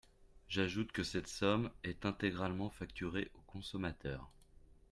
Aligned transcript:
J’ajoute 0.49 0.91
que 0.91 1.03
cette 1.03 1.27
somme 1.27 1.69
est 1.83 2.07
intégralement 2.07 2.71
facturée 2.71 3.29
au 3.35 3.41
consommateur. 3.41 4.31